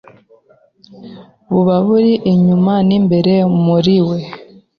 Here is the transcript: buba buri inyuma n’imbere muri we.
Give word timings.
buba 1.51 1.75
buri 1.87 2.13
inyuma 2.33 2.73
n’imbere 2.87 3.33
muri 3.65 3.95
we. 4.07 4.19